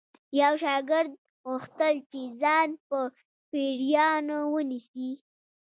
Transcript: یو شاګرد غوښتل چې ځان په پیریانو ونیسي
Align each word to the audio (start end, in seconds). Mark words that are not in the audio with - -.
یو 0.41 0.53
شاګرد 0.63 1.11
غوښتل 1.47 1.95
چې 2.11 2.21
ځان 2.41 2.69
په 2.87 2.99
پیریانو 3.49 4.39
ونیسي 4.53 5.11